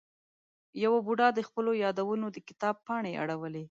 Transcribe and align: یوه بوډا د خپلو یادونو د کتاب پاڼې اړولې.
یوه 0.83 0.99
بوډا 1.05 1.27
د 1.33 1.39
خپلو 1.47 1.71
یادونو 1.83 2.25
د 2.31 2.37
کتاب 2.47 2.75
پاڼې 2.87 3.11
اړولې. 3.23 3.59